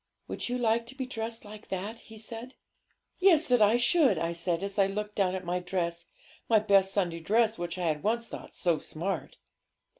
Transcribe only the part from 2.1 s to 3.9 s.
said. '"Yes, that I